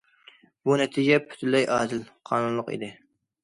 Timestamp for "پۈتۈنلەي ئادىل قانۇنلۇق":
1.27-2.77